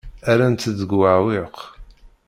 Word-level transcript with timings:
Rran-t 0.31 0.63
deg 0.79 0.91
uɛewwiq. 0.99 1.57